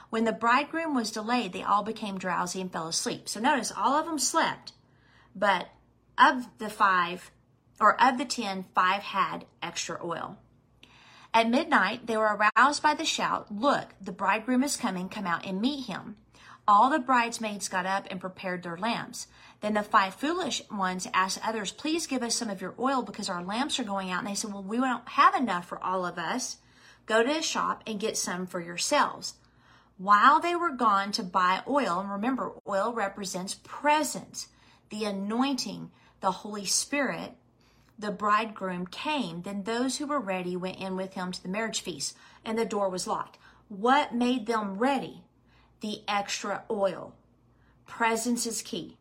When 0.09 0.25
the 0.25 0.31
bridegroom 0.31 0.93
was 0.93 1.11
delayed, 1.11 1.53
they 1.53 1.63
all 1.63 1.83
became 1.83 2.19
drowsy 2.19 2.61
and 2.61 2.71
fell 2.71 2.87
asleep. 2.87 3.27
So 3.27 3.39
notice 3.39 3.73
all 3.75 3.95
of 3.95 4.05
them 4.05 4.19
slept, 4.19 4.73
but 5.35 5.69
of 6.19 6.47
the 6.59 6.69
five, 6.69 7.31
or 7.79 8.01
of 8.01 8.17
the 8.17 8.25
ten, 8.25 8.65
five 8.75 9.03
had 9.03 9.45
extra 9.61 9.99
oil. 10.03 10.37
At 11.33 11.49
midnight, 11.49 12.05
they 12.05 12.15
were 12.15 12.37
aroused 12.55 12.83
by 12.83 12.93
the 12.93 13.05
shout, 13.05 13.51
Look, 13.51 13.89
the 13.99 14.11
bridegroom 14.11 14.63
is 14.63 14.77
coming, 14.77 15.09
come 15.09 15.25
out 15.25 15.45
and 15.45 15.59
meet 15.59 15.87
him. 15.87 16.17
All 16.67 16.89
the 16.89 16.99
bridesmaids 16.99 17.67
got 17.67 17.85
up 17.85 18.05
and 18.09 18.21
prepared 18.21 18.63
their 18.63 18.77
lamps. 18.77 19.27
Then 19.59 19.73
the 19.73 19.83
five 19.83 20.13
foolish 20.13 20.61
ones 20.69 21.07
asked 21.13 21.39
others, 21.45 21.71
Please 21.71 22.07
give 22.07 22.23
us 22.23 22.35
some 22.35 22.49
of 22.49 22.61
your 22.61 22.75
oil 22.79 23.01
because 23.01 23.29
our 23.29 23.43
lamps 23.43 23.79
are 23.79 23.83
going 23.83 24.11
out. 24.11 24.19
And 24.19 24.27
they 24.27 24.35
said, 24.35 24.53
Well, 24.53 24.63
we 24.63 24.77
don't 24.77 25.07
have 25.09 25.35
enough 25.35 25.67
for 25.67 25.83
all 25.83 26.05
of 26.05 26.17
us. 26.17 26.57
Go 27.05 27.23
to 27.23 27.39
a 27.39 27.41
shop 27.41 27.83
and 27.85 27.99
get 27.99 28.15
some 28.15 28.47
for 28.47 28.61
yourselves. 28.61 29.33
While 29.97 30.39
they 30.39 30.55
were 30.55 30.71
gone 30.71 31.11
to 31.13 31.23
buy 31.23 31.61
oil, 31.67 31.99
and 31.99 32.11
remember, 32.11 32.53
oil 32.67 32.93
represents 32.93 33.59
presence, 33.63 34.47
the 34.89 35.05
anointing, 35.05 35.91
the 36.21 36.31
Holy 36.31 36.65
Spirit, 36.65 37.35
the 38.03 38.11
bridegroom 38.11 38.85
came, 38.85 39.43
then 39.43 39.63
those 39.63 39.97
who 39.97 40.05
were 40.05 40.19
ready 40.19 40.57
went 40.57 40.77
in 40.77 40.97
with 40.97 41.13
him 41.13 41.31
to 41.31 41.41
the 41.41 41.47
marriage 41.47 41.79
feast, 41.79 42.17
and 42.43 42.59
the 42.59 42.65
door 42.65 42.89
was 42.89 43.07
locked. 43.07 43.37
What 43.69 44.13
made 44.13 44.45
them 44.45 44.77
ready? 44.77 45.23
The 45.79 46.01
extra 46.05 46.63
oil. 46.69 47.15
Presence 47.87 48.45
is 48.45 48.61
key. 48.61 48.97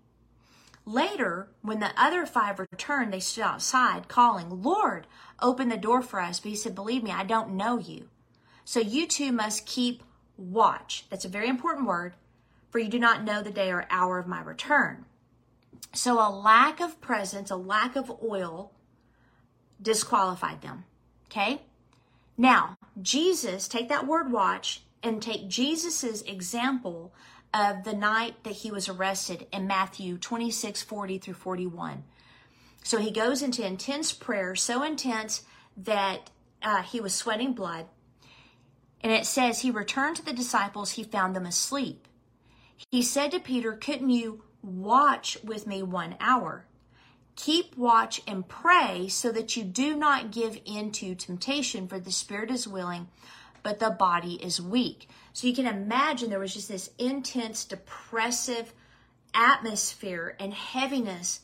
Later, 0.86 1.48
when 1.62 1.80
the 1.80 1.90
other 1.96 2.26
five 2.26 2.60
returned, 2.60 3.12
they 3.12 3.18
stood 3.18 3.42
outside 3.42 4.06
calling, 4.06 4.62
Lord, 4.62 5.08
open 5.40 5.68
the 5.68 5.76
door 5.76 6.00
for 6.00 6.20
us. 6.20 6.38
But 6.38 6.50
he 6.50 6.56
said, 6.56 6.76
Believe 6.76 7.02
me, 7.02 7.10
I 7.10 7.24
don't 7.24 7.56
know 7.56 7.78
you. 7.78 8.08
So 8.64 8.78
you 8.78 9.08
too 9.08 9.32
must 9.32 9.66
keep 9.66 10.04
watch. 10.36 11.06
That's 11.10 11.24
a 11.24 11.28
very 11.28 11.48
important 11.48 11.88
word, 11.88 12.14
for 12.70 12.78
you 12.78 12.88
do 12.88 13.00
not 13.00 13.24
know 13.24 13.42
the 13.42 13.50
day 13.50 13.72
or 13.72 13.84
hour 13.90 14.18
of 14.18 14.28
my 14.28 14.40
return. 14.40 15.06
So 15.92 16.20
a 16.20 16.30
lack 16.30 16.80
of 16.80 17.00
presence, 17.00 17.50
a 17.50 17.56
lack 17.56 17.96
of 17.96 18.12
oil 18.22 18.72
disqualified 19.82 20.62
them. 20.62 20.84
Okay? 21.26 21.62
Now, 22.38 22.76
Jesus, 23.00 23.68
take 23.68 23.88
that 23.88 24.06
word 24.06 24.32
watch 24.32 24.82
and 25.02 25.20
take 25.20 25.48
Jesus's 25.48 26.22
example 26.22 27.12
of 27.52 27.84
the 27.84 27.92
night 27.92 28.44
that 28.44 28.54
he 28.54 28.70
was 28.70 28.88
arrested 28.88 29.46
in 29.52 29.66
Matthew 29.66 30.16
26, 30.16 30.82
40 30.82 31.18
through 31.18 31.34
41. 31.34 32.04
So 32.82 32.98
he 32.98 33.10
goes 33.10 33.42
into 33.42 33.66
intense 33.66 34.12
prayer, 34.12 34.54
so 34.54 34.82
intense 34.82 35.42
that 35.76 36.30
uh, 36.62 36.82
he 36.82 37.00
was 37.00 37.14
sweating 37.14 37.52
blood. 37.52 37.86
And 39.02 39.12
it 39.12 39.26
says 39.26 39.60
he 39.60 39.70
returned 39.70 40.16
to 40.16 40.24
the 40.24 40.32
disciples, 40.32 40.92
he 40.92 41.04
found 41.04 41.34
them 41.34 41.46
asleep. 41.46 42.06
He 42.90 43.02
said 43.02 43.30
to 43.32 43.40
Peter, 43.40 43.72
Couldn't 43.72 44.10
you 44.10 44.44
watch 44.62 45.38
with 45.44 45.66
me 45.66 45.82
one 45.82 46.16
hour? 46.20 46.66
Keep 47.36 47.76
watch 47.76 48.20
and 48.26 48.46
pray 48.46 49.08
so 49.08 49.32
that 49.32 49.56
you 49.56 49.64
do 49.64 49.96
not 49.96 50.30
give 50.30 50.60
in 50.64 50.92
to 50.92 51.14
temptation, 51.14 51.88
for 51.88 51.98
the 51.98 52.12
spirit 52.12 52.50
is 52.50 52.68
willing, 52.68 53.08
but 53.62 53.78
the 53.78 53.90
body 53.90 54.34
is 54.34 54.60
weak. 54.60 55.08
So 55.32 55.46
you 55.46 55.54
can 55.54 55.66
imagine 55.66 56.30
there 56.30 56.38
was 56.38 56.54
just 56.54 56.68
this 56.68 56.90
intense, 56.98 57.64
depressive 57.64 58.74
atmosphere 59.34 60.36
and 60.38 60.52
heaviness 60.52 61.40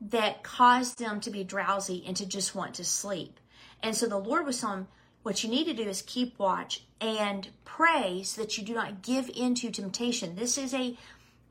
that 0.00 0.42
caused 0.42 0.98
them 0.98 1.20
to 1.20 1.30
be 1.30 1.44
drowsy 1.44 2.04
and 2.06 2.16
to 2.16 2.26
just 2.26 2.54
want 2.54 2.74
to 2.74 2.84
sleep. 2.84 3.38
And 3.82 3.96
so 3.96 4.06
the 4.06 4.18
Lord 4.18 4.44
was 4.44 4.60
telling 4.60 4.86
what 5.22 5.42
you 5.42 5.50
need 5.50 5.64
to 5.64 5.74
do 5.74 5.88
is 5.88 6.02
keep 6.02 6.38
watch 6.38 6.84
and 7.00 7.48
pray 7.64 8.22
so 8.24 8.40
that 8.40 8.58
you 8.58 8.64
do 8.64 8.74
not 8.74 9.02
give 9.02 9.30
into 9.34 9.70
temptation. 9.70 10.34
This 10.34 10.58
is 10.58 10.74
a, 10.74 10.96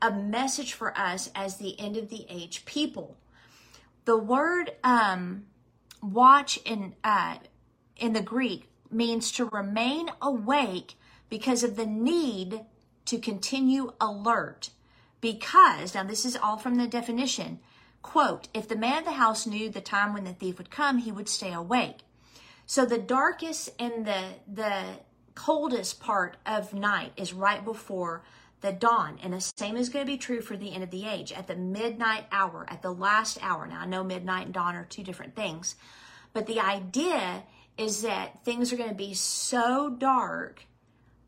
a 0.00 0.12
message 0.12 0.74
for 0.74 0.96
us 0.96 1.30
as 1.34 1.56
the 1.56 1.78
end 1.80 1.96
of 1.96 2.10
the 2.10 2.26
age 2.28 2.64
people. 2.64 3.16
The 4.04 4.16
word 4.16 4.72
um, 4.82 5.44
watch 6.02 6.58
in 6.64 6.94
uh, 7.04 7.36
in 7.96 8.12
the 8.12 8.22
Greek 8.22 8.68
means 8.90 9.32
to 9.32 9.46
remain 9.46 10.10
awake 10.20 10.94
because 11.28 11.62
of 11.62 11.76
the 11.76 11.86
need 11.86 12.60
to 13.06 13.18
continue 13.18 13.92
alert. 14.00 14.70
Because, 15.20 15.94
now 15.94 16.02
this 16.02 16.24
is 16.24 16.36
all 16.36 16.56
from 16.56 16.74
the 16.74 16.86
definition, 16.86 17.60
quote, 18.02 18.48
if 18.52 18.66
the 18.66 18.76
man 18.76 18.98
of 18.98 19.04
the 19.04 19.12
house 19.12 19.46
knew 19.46 19.70
the 19.70 19.80
time 19.80 20.12
when 20.12 20.24
the 20.24 20.32
thief 20.32 20.58
would 20.58 20.70
come, 20.70 20.98
he 20.98 21.12
would 21.12 21.28
stay 21.28 21.52
awake. 21.52 21.98
So 22.66 22.84
the 22.84 22.98
darkest 22.98 23.70
and 23.78 24.04
the, 24.04 24.24
the 24.52 24.82
coldest 25.34 26.00
part 26.00 26.36
of 26.44 26.74
night 26.74 27.12
is 27.16 27.32
right 27.32 27.64
before 27.64 28.24
the 28.62 28.72
dawn. 28.72 29.18
And 29.22 29.32
the 29.32 29.52
same 29.58 29.76
is 29.76 29.88
going 29.88 30.06
to 30.06 30.10
be 30.10 30.16
true 30.16 30.40
for 30.40 30.56
the 30.56 30.72
end 30.72 30.82
of 30.82 30.90
the 30.90 31.06
age 31.06 31.32
at 31.32 31.46
the 31.46 31.56
midnight 31.56 32.24
hour, 32.32 32.66
at 32.68 32.80
the 32.80 32.92
last 32.92 33.38
hour. 33.42 33.66
Now, 33.66 33.80
I 33.80 33.86
know 33.86 34.02
midnight 34.02 34.46
and 34.46 34.54
dawn 34.54 34.74
are 34.74 34.84
two 34.84 35.02
different 35.02 35.36
things, 35.36 35.74
but 36.32 36.46
the 36.46 36.60
idea 36.60 37.42
is 37.76 38.02
that 38.02 38.44
things 38.44 38.72
are 38.72 38.76
going 38.76 38.88
to 38.88 38.94
be 38.94 39.14
so 39.14 39.90
dark 39.90 40.64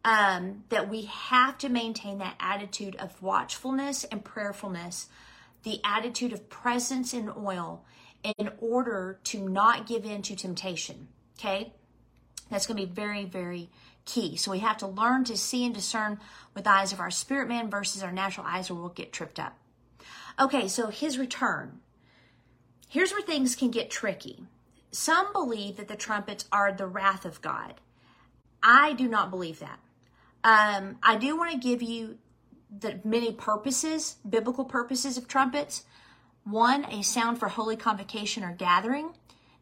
um, 0.05 0.64
that 0.69 0.88
we 0.88 1.07
have 1.07 1.59
to 1.59 1.69
maintain 1.69 2.19
that 2.19 2.37
attitude 2.38 2.97
of 2.97 3.23
watchfulness 3.23 4.05
and 4.05 4.25
prayerfulness, 4.25 5.09
the 5.62 5.81
attitude 5.83 6.33
of 6.33 6.49
presence 6.50 7.14
in 7.14 7.31
oil 7.37 7.85
in 8.38 8.50
order 8.59 9.19
to 9.25 9.49
not 9.49 9.87
give 9.87 10.05
in 10.05 10.23
to 10.23 10.37
temptation. 10.37 11.09
Okay? 11.38 11.73
That's 12.50 12.67
going 12.67 12.79
to 12.79 12.87
be 12.87 12.93
very, 12.93 13.25
very 13.25 13.71
key. 14.05 14.37
So 14.37 14.51
we 14.51 14.59
have 14.61 14.79
to 14.79 14.87
learn 14.87 15.25
to 15.25 15.37
see 15.37 15.65
and 15.65 15.75
discern 15.75 16.21
with 16.55 16.67
eyes 16.67 16.93
of 16.93 17.01
our 17.01 17.11
spirit 17.11 17.49
man 17.49 17.71
versus 17.71 18.03
our 18.03 18.13
natural 18.13 18.47
eyes, 18.47 18.71
or 18.71 18.75
we'll 18.75 18.89
get 18.89 19.13
tripped 19.13 19.39
up. 19.39 19.57
Okay, 20.39 20.69
so 20.69 20.89
his 20.89 21.19
return. 21.19 21.81
Here's 22.89 23.13
where 23.13 23.23
things 23.23 23.57
can 23.57 23.71
get 23.71 23.91
tricky. 23.91 24.45
Some 24.91 25.33
believe 25.33 25.77
that 25.77 25.89
the 25.89 25.97
trumpets 25.97 26.45
are 26.53 26.73
the 26.73 26.87
wrath 26.87 27.25
of 27.25 27.41
God. 27.41 27.75
I 28.63 28.93
do 28.93 29.09
not 29.09 29.31
believe 29.31 29.59
that. 29.61 29.81
Um, 30.45 30.99
I 31.03 31.17
do 31.17 31.37
want 31.37 31.53
to 31.53 31.59
give 31.59 31.83
you 31.83 32.19
the 32.71 33.01
many 33.05 33.33
purposes, 33.33 34.17
biblical 34.29 34.65
purposes 34.65 35.17
of 35.17 35.27
trumpets. 35.27 35.85
One, 36.45 36.85
a 36.85 37.03
sound 37.03 37.39
for 37.39 37.49
holy 37.49 37.77
convocation 37.77 38.45
or 38.45 38.53
gathering. 38.53 39.15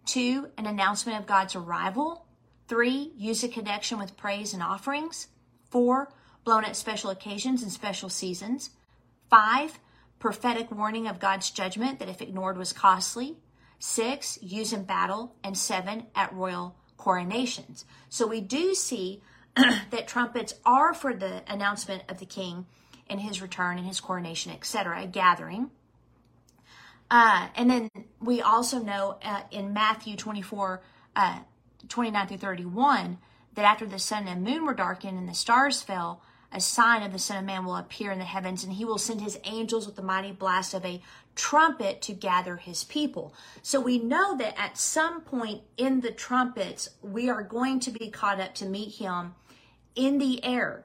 Two, 0.05 0.49
an 0.59 0.67
announcement 0.67 1.19
of 1.19 1.27
God's 1.27 1.55
arrival. 1.55 2.27
Three, 2.73 3.12
use 3.19 3.45
a 3.45 3.49
connection 3.49 3.99
with 3.99 4.17
praise 4.17 4.55
and 4.55 4.62
offerings. 4.62 5.29
Four, 5.69 6.11
blown 6.43 6.64
at 6.64 6.75
special 6.75 7.11
occasions 7.11 7.62
and 7.62 7.71
special 7.71 8.09
seasons. 8.09 8.71
Five, 9.29 9.79
prophetic 10.19 10.73
warning 10.73 11.07
of 11.07 11.21
God's 11.21 11.50
judgment 11.50 11.99
that 11.99 12.09
if 12.09 12.23
ignored 12.23 12.57
was 12.57 12.73
costly 12.73 13.37
six, 13.79 14.38
use 14.41 14.73
in 14.73 14.85
battle, 14.85 15.37
and 15.45 15.59
seven, 15.59 16.07
at 16.14 16.33
royal 16.33 16.75
coronations. 16.97 17.85
So 18.09 18.26
we 18.26 18.41
do 18.41 18.75
see 18.75 19.21
that 19.55 20.09
trumpets 20.09 20.55
are 20.64 20.95
for 20.95 21.12
the 21.12 21.43
announcement 21.47 22.05
of 22.09 22.21
the 22.21 22.25
king 22.25 22.64
and 23.07 23.21
his 23.21 23.43
return 23.43 23.76
and 23.76 23.87
his 23.87 24.00
coronation, 24.00 24.50
etc., 24.50 25.07
gathering. 25.09 25.71
Uh, 27.11 27.49
and 27.55 27.69
then 27.69 27.91
we 28.19 28.41
also 28.41 28.79
know 28.79 29.19
uh, 29.23 29.43
in 29.50 29.75
Matthew 29.75 30.17
24, 30.17 30.83
uh, 31.14 31.41
29 31.89 32.29
through 32.29 32.37
31, 32.39 33.19
that 33.55 33.65
after 33.65 33.87
the 33.87 33.99
sun 33.99 34.29
and 34.29 34.43
moon 34.43 34.65
were 34.65 34.75
darkened 34.75 35.19
and 35.19 35.29
the 35.29 35.35
stars 35.35 35.83
fell, 35.83 36.23
a 36.53 36.61
sign 36.61 37.03
of 37.03 37.12
the 37.12 37.19
Son 37.19 37.39
of 37.39 37.45
Man 37.45 37.65
will 37.65 37.77
appear 37.77 38.12
in 38.12 38.19
the 38.19 38.27
heavens, 38.27 38.62
and 38.62 38.75
he 38.75 38.85
will 38.85 38.99
send 38.99 39.23
his 39.23 39.39
angels 39.45 39.87
with 39.87 39.97
the 39.97 40.03
mighty 40.03 40.33
blast 40.33 40.75
of 40.75 40.85
a 40.85 41.01
trumpet 41.35 42.03
to 42.03 42.12
gather 42.12 42.57
his 42.57 42.85
people. 42.85 43.33
So 43.62 43.81
we 43.81 43.99
know 43.99 44.37
that 44.37 44.61
at 44.61 44.77
some 44.77 45.23
point 45.23 45.62
in 45.79 46.01
the 46.01 46.11
trumpets, 46.11 46.91
we 47.01 47.31
are 47.31 47.43
going 47.43 47.81
to 47.81 47.91
be 47.91 48.11
caught 48.11 48.39
up 48.39 48.55
to 48.57 48.67
meet 48.67 48.97
him 48.97 49.35
in 49.95 50.19
the 50.19 50.45
air. 50.45 50.85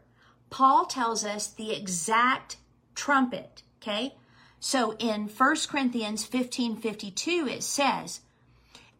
Paul 0.49 0.85
tells 0.85 1.25
us 1.25 1.47
the 1.47 1.73
exact 1.73 2.57
trumpet, 2.95 3.63
okay? 3.81 4.15
So 4.61 4.95
in 4.97 5.27
1 5.27 5.55
Corinthians 5.67 6.23
15 6.23 6.77
52, 6.77 7.47
it 7.49 7.63
says, 7.63 8.21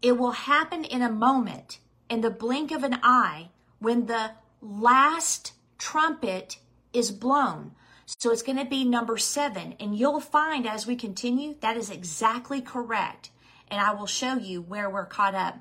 It 0.02 0.18
will 0.18 0.32
happen 0.32 0.84
in 0.84 1.02
a 1.02 1.10
moment, 1.10 1.80
in 2.10 2.22
the 2.22 2.30
blink 2.30 2.72
of 2.72 2.84
an 2.84 3.00
eye, 3.04 3.50
when 3.80 4.06
the 4.06 4.32
last 4.62 5.54
trumpet 5.78 6.58
is 6.94 7.12
blown. 7.12 7.72
So 8.06 8.32
it's 8.32 8.42
going 8.42 8.58
to 8.58 8.66
be 8.66 8.86
number 8.86 9.18
seven. 9.18 9.76
And 9.80 9.98
you'll 9.98 10.22
find 10.22 10.68
as 10.68 10.88
we 10.88 10.96
continue, 10.96 11.56
that 11.60 11.78
is 11.78 11.90
exactly 11.90 12.62
correct. 12.62 13.32
And 13.70 13.82
I 13.82 13.94
will 13.94 14.08
show 14.08 14.36
you 14.36 14.62
where 14.62 14.90
we're 14.90 15.06
caught 15.06 15.36
up 15.36 15.60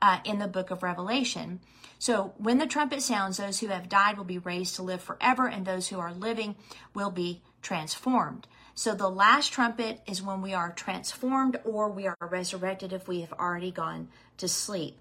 uh, 0.00 0.20
in 0.24 0.38
the 0.38 0.46
book 0.46 0.70
of 0.70 0.82
Revelation. 0.82 1.60
So 1.98 2.34
when 2.38 2.58
the 2.58 2.66
trumpet 2.66 3.02
sounds, 3.02 3.36
those 3.36 3.58
who 3.58 3.66
have 3.66 3.88
died 3.88 4.16
will 4.16 4.24
be 4.24 4.38
raised 4.38 4.76
to 4.76 4.82
live 4.82 5.02
forever, 5.02 5.48
and 5.48 5.66
those 5.66 5.88
who 5.88 5.98
are 5.98 6.12
living 6.12 6.54
will 6.94 7.10
be 7.10 7.42
transformed. 7.60 8.46
So 8.76 8.94
the 8.94 9.10
last 9.10 9.52
trumpet 9.52 10.00
is 10.06 10.22
when 10.22 10.40
we 10.40 10.54
are 10.54 10.70
transformed 10.70 11.58
or 11.64 11.90
we 11.90 12.06
are 12.06 12.16
resurrected 12.20 12.92
if 12.92 13.08
we 13.08 13.22
have 13.22 13.32
already 13.32 13.72
gone 13.72 14.08
to 14.36 14.46
sleep 14.46 15.00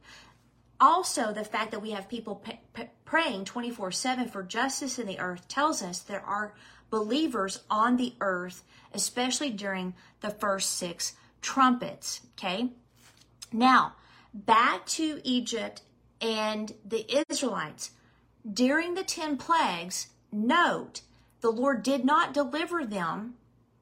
also 0.79 1.31
the 1.31 1.43
fact 1.43 1.71
that 1.71 1.81
we 1.81 1.91
have 1.91 2.09
people 2.09 2.35
p- 2.35 2.59
p- 2.73 2.83
praying 3.05 3.45
24 3.45 3.91
7 3.91 4.27
for 4.27 4.43
justice 4.43 4.99
in 4.99 5.07
the 5.07 5.19
earth 5.19 5.47
tells 5.47 5.81
us 5.81 5.99
there 5.99 6.21
are 6.21 6.53
believers 6.89 7.61
on 7.69 7.97
the 7.97 8.13
earth 8.21 8.63
especially 8.93 9.49
during 9.49 9.93
the 10.21 10.29
first 10.29 10.73
six 10.73 11.13
trumpets 11.41 12.21
okay? 12.37 12.69
Now 13.51 13.93
back 14.33 14.85
to 14.87 15.21
egypt 15.23 15.81
and 16.21 16.73
the 16.85 17.05
israelites. 17.29 17.91
During 18.51 18.93
the 18.93 19.03
10 19.03 19.37
plagues 19.37 20.07
note 20.31 21.01
the 21.41 21.51
lord 21.51 21.83
did 21.83 22.05
not 22.05 22.33
deliver 22.33 22.85
them 22.85 23.35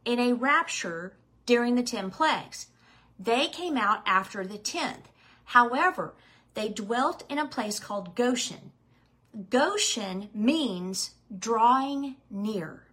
in 0.04 0.20
a 0.20 0.34
rapture 0.34 1.14
during 1.46 1.75
the 1.75 1.84
10 1.84 2.10
plagues. 2.12 2.68
They 3.20 3.48
came 3.48 3.78
out 3.78 4.02
after 4.06 4.46
the 4.46 4.58
10th 4.58 5.06
however 5.46 6.14
they 6.56 6.70
dwelt 6.70 7.24
in 7.30 7.38
a 7.38 7.46
place 7.46 7.80
called 7.80 8.16
Goshen. 8.16 8.72
Goshen 9.50 10.30
means 10.34 11.12
drawing 11.38 12.16
near. 12.30 12.84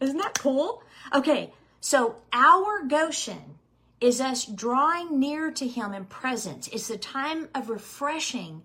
Isn't 0.00 0.18
that 0.18 0.38
cool? 0.38 0.82
Okay, 1.12 1.52
so 1.80 2.16
our 2.32 2.84
Goshen 2.86 3.58
is 4.00 4.20
us 4.20 4.44
drawing 4.44 5.18
near 5.18 5.50
to 5.50 5.66
Him 5.66 5.92
in 5.92 6.04
presence. 6.04 6.68
It's 6.68 6.88
the 6.88 6.96
time 6.96 7.48
of 7.54 7.68
refreshing 7.68 8.62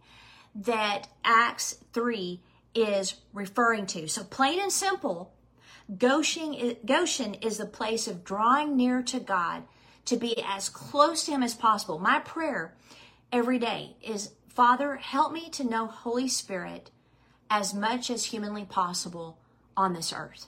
that 0.53 1.07
Acts 1.23 1.79
3 1.93 2.39
is 2.75 3.15
referring 3.33 3.87
to. 3.87 4.07
So, 4.07 4.23
plain 4.23 4.59
and 4.59 4.71
simple, 4.71 5.33
Goshen, 5.97 6.75
Goshen 6.85 7.33
is 7.35 7.57
the 7.57 7.65
place 7.65 8.07
of 8.07 8.23
drawing 8.23 8.77
near 8.77 9.01
to 9.03 9.19
God 9.19 9.63
to 10.05 10.17
be 10.17 10.41
as 10.45 10.69
close 10.69 11.25
to 11.25 11.31
Him 11.31 11.43
as 11.43 11.55
possible. 11.55 11.97
My 11.97 12.19
prayer 12.19 12.75
every 13.33 13.57
day 13.57 13.97
is 14.01 14.31
Father, 14.47 14.97
help 14.97 15.33
me 15.33 15.49
to 15.49 15.63
know 15.63 15.87
Holy 15.87 16.27
Spirit 16.29 16.91
as 17.49 17.73
much 17.73 18.11
as 18.11 18.25
humanly 18.25 18.63
possible 18.63 19.39
on 19.75 19.93
this 19.93 20.13
earth. 20.13 20.45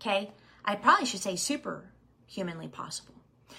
Okay? 0.00 0.30
I 0.64 0.76
probably 0.76 1.06
should 1.06 1.20
say 1.20 1.34
super 1.34 1.90
humanly 2.26 2.68
possible. 2.68 3.14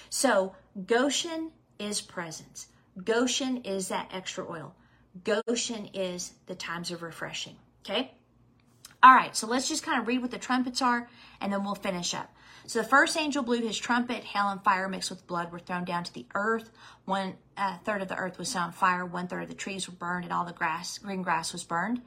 So, 0.10 0.56
Goshen 0.86 1.52
is 1.78 2.00
presence. 2.00 2.68
Goshen 3.04 3.58
is 3.64 3.90
that 3.90 4.10
extra 4.14 4.50
oil. 4.50 4.74
Goshen 5.26 5.90
is 5.94 6.34
the 6.46 6.56
times 6.56 6.92
of 6.92 7.02
refreshing. 7.02 7.58
Okay? 7.86 8.12
All 9.04 9.14
right, 9.14 9.36
so 9.36 9.48
let's 9.48 9.68
just 9.68 9.84
kind 9.84 10.00
of 10.00 10.08
read 10.08 10.22
what 10.22 10.32
the 10.32 10.38
trumpets 10.38 10.82
are 10.82 11.10
and 11.42 11.52
then 11.52 11.64
we'll 11.64 11.76
finish 11.76 12.14
up. 12.14 12.34
So 12.70 12.84
the 12.84 12.88
first 12.88 13.18
angel 13.18 13.42
blew 13.42 13.62
his 13.62 13.80
trumpet, 13.80 14.24
hail 14.24 14.50
and 14.50 14.64
fire 14.64 14.88
mixed 14.88 15.10
with 15.10 15.26
blood 15.26 15.52
were 15.52 15.58
thrown 15.58 15.86
down 15.86 16.04
to 16.04 16.14
the 16.14 16.28
earth. 16.36 16.70
One 17.06 17.34
uh, 17.58 17.80
third 17.84 18.04
of 18.04 18.10
the 18.10 18.16
earth 18.16 18.38
was 18.38 18.50
set 18.50 18.62
on 18.62 18.74
fire, 18.74 19.04
one 19.04 19.28
third 19.28 19.42
of 19.42 19.50
the 19.50 19.56
trees 19.56 19.90
were 19.90 19.96
burned, 19.96 20.26
and 20.26 20.32
all 20.32 20.46
the 20.46 20.54
grass, 20.54 21.00
green 21.00 21.24
grass 21.24 21.52
was 21.52 21.64
burned. 21.64 22.04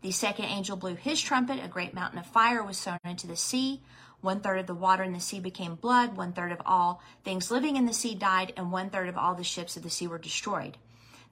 The 0.00 0.12
second 0.12 0.46
angel 0.46 0.74
blew 0.78 0.94
his 0.94 1.20
trumpet, 1.20 1.62
a 1.62 1.68
great 1.68 1.92
mountain 1.92 2.18
of 2.18 2.24
fire 2.24 2.62
was 2.62 2.82
thrown 2.82 2.98
into 3.04 3.26
the 3.26 3.36
sea. 3.36 3.82
One 4.22 4.40
third 4.40 4.58
of 4.58 4.66
the 4.66 4.74
water 4.74 5.02
in 5.02 5.12
the 5.12 5.20
sea 5.20 5.38
became 5.38 5.74
blood, 5.74 6.16
one 6.16 6.32
third 6.32 6.52
of 6.52 6.62
all 6.64 7.02
things 7.22 7.50
living 7.50 7.76
in 7.76 7.84
the 7.84 7.92
sea 7.92 8.14
died, 8.14 8.54
and 8.56 8.72
one 8.72 8.88
third 8.88 9.10
of 9.10 9.18
all 9.18 9.34
the 9.34 9.44
ships 9.44 9.76
of 9.76 9.82
the 9.82 9.90
sea 9.90 10.06
were 10.06 10.16
destroyed. 10.16 10.78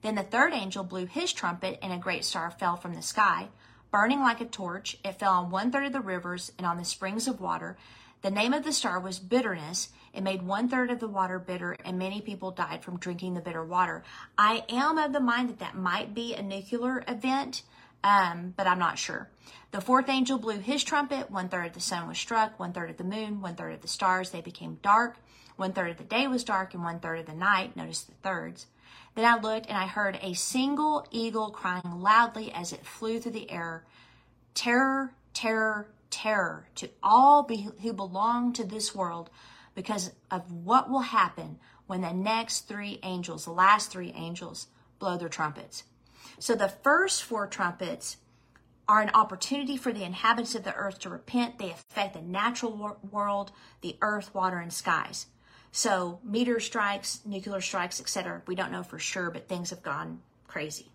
Then 0.03 0.13
the 0.13 0.21
third 0.21 0.53
angel 0.53 0.83
blew 0.83 1.07
his 1.07 1.33
trumpet, 1.33 1.79
and 1.81 1.91
a 1.91 1.97
great 1.97 2.23
star 2.23 2.51
fell 2.51 2.75
from 2.75 2.93
the 2.93 3.01
sky 3.01 3.47
burning 3.95 4.19
like 4.19 4.41
a 4.41 4.45
torch. 4.45 4.97
It 5.05 5.17
fell 5.17 5.31
on 5.31 5.49
one 5.49 5.71
third 5.71 5.85
of 5.85 5.93
the 5.93 6.01
rivers 6.01 6.51
and 6.57 6.67
on 6.67 6.77
the 6.77 6.83
springs 6.83 7.29
of 7.29 7.39
water. 7.39 7.77
The 8.25 8.31
name 8.31 8.53
of 8.53 8.63
the 8.63 8.73
star 8.73 8.99
was 8.99 9.19
bitterness. 9.19 9.89
It 10.11 10.23
made 10.23 10.41
one 10.41 10.67
third 10.67 10.89
of 10.89 10.99
the 10.99 11.07
water 11.07 11.37
bitter, 11.37 11.77
and 11.85 11.99
many 11.99 12.21
people 12.21 12.49
died 12.49 12.83
from 12.83 12.97
drinking 12.97 13.35
the 13.35 13.39
bitter 13.39 13.63
water. 13.63 14.03
I 14.35 14.63
am 14.67 14.97
of 14.97 15.13
the 15.13 15.19
mind 15.19 15.49
that 15.49 15.59
that 15.59 15.75
might 15.75 16.15
be 16.15 16.33
a 16.33 16.41
nuclear 16.41 17.03
event, 17.07 17.61
um, 18.03 18.55
but 18.57 18.65
I'm 18.65 18.79
not 18.79 18.97
sure. 18.97 19.29
The 19.69 19.79
fourth 19.79 20.09
angel 20.09 20.39
blew 20.39 20.57
his 20.57 20.83
trumpet. 20.83 21.29
One 21.29 21.49
third 21.49 21.67
of 21.67 21.73
the 21.73 21.79
sun 21.79 22.07
was 22.07 22.17
struck, 22.17 22.59
one 22.59 22.73
third 22.73 22.89
of 22.89 22.97
the 22.97 23.03
moon, 23.03 23.41
one 23.41 23.53
third 23.53 23.75
of 23.75 23.83
the 23.83 23.87
stars. 23.87 24.31
They 24.31 24.41
became 24.41 24.79
dark. 24.81 25.17
One 25.55 25.73
third 25.73 25.91
of 25.91 25.97
the 25.97 26.03
day 26.03 26.27
was 26.27 26.43
dark, 26.43 26.73
and 26.73 26.83
one 26.83 26.99
third 26.99 27.19
of 27.19 27.27
the 27.27 27.35
night. 27.35 27.75
Notice 27.75 28.01
the 28.01 28.15
thirds. 28.23 28.65
Then 29.13 29.25
I 29.25 29.39
looked 29.39 29.67
and 29.67 29.77
I 29.77 29.85
heard 29.85 30.17
a 30.23 30.33
single 30.33 31.05
eagle 31.11 31.51
crying 31.51 32.01
loudly 32.01 32.51
as 32.51 32.73
it 32.73 32.87
flew 32.87 33.19
through 33.19 33.33
the 33.33 33.51
air 33.51 33.83
Terror, 34.55 35.13
terror, 35.35 35.89
terror 36.25 36.67
to 36.73 36.89
all 37.03 37.43
be, 37.43 37.67
who 37.83 37.93
belong 37.93 38.51
to 38.51 38.63
this 38.63 38.95
world 38.95 39.29
because 39.75 40.11
of 40.31 40.51
what 40.51 40.89
will 40.89 41.01
happen 41.01 41.59
when 41.85 42.01
the 42.01 42.13
next 42.13 42.67
three 42.67 42.99
angels, 43.03 43.45
the 43.45 43.51
last 43.51 43.91
three 43.91 44.11
angels, 44.15 44.65
blow 44.97 45.17
their 45.17 45.29
trumpets. 45.29 45.83
So 46.39 46.55
the 46.55 46.67
first 46.67 47.23
four 47.23 47.45
trumpets 47.45 48.17
are 48.87 49.01
an 49.01 49.11
opportunity 49.13 49.77
for 49.77 49.93
the 49.93 50.03
inhabitants 50.03 50.55
of 50.55 50.63
the 50.63 50.73
earth 50.73 50.97
to 51.01 51.09
repent. 51.09 51.59
They 51.59 51.69
affect 51.69 52.15
the 52.15 52.21
natural 52.23 52.97
world, 53.11 53.51
the 53.81 53.95
earth, 54.01 54.33
water, 54.33 54.57
and 54.57 54.73
skies. 54.73 55.27
So 55.71 56.21
meteor 56.23 56.59
strikes, 56.59 57.19
nuclear 57.23 57.61
strikes, 57.61 58.01
etc. 58.01 58.41
We 58.47 58.55
don't 58.55 58.71
know 58.71 58.83
for 58.83 58.97
sure, 58.97 59.29
but 59.29 59.47
things 59.47 59.69
have 59.69 59.83
gone 59.83 60.21
crazy. 60.47 60.87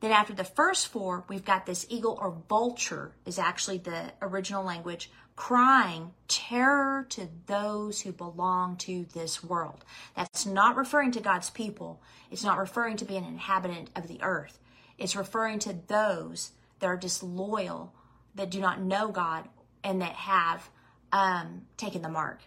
Then 0.00 0.12
after 0.12 0.32
the 0.32 0.44
first 0.44 0.88
four, 0.88 1.24
we've 1.28 1.44
got 1.44 1.66
this 1.66 1.86
eagle 1.88 2.18
or 2.20 2.34
vulture 2.48 3.12
is 3.26 3.38
actually 3.38 3.78
the 3.78 4.12
original 4.22 4.64
language, 4.64 5.10
crying 5.36 6.12
terror 6.26 7.06
to 7.10 7.28
those 7.46 8.00
who 8.00 8.12
belong 8.12 8.76
to 8.78 9.06
this 9.12 9.44
world. 9.44 9.84
That's 10.16 10.46
not 10.46 10.76
referring 10.76 11.12
to 11.12 11.20
God's 11.20 11.50
people. 11.50 12.02
It's 12.30 12.44
not 12.44 12.58
referring 12.58 12.96
to 12.98 13.04
being 13.04 13.24
an 13.24 13.32
inhabitant 13.32 13.90
of 13.94 14.08
the 14.08 14.22
earth. 14.22 14.58
It's 14.96 15.16
referring 15.16 15.58
to 15.60 15.76
those 15.86 16.52
that 16.78 16.86
are 16.86 16.96
disloyal, 16.96 17.94
that 18.34 18.50
do 18.50 18.60
not 18.60 18.80
know 18.80 19.08
God, 19.08 19.48
and 19.84 20.00
that 20.02 20.12
have 20.12 20.68
um, 21.12 21.62
taken 21.76 22.02
the 22.02 22.08
mark. 22.08 22.40